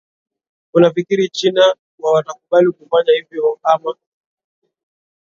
unafikiri 0.73 1.29
china 1.29 1.75
wa 1.99 2.13
watakubali 2.13 2.71
kufanya 2.71 3.13
hivyo 3.13 3.59
ama 3.63 3.95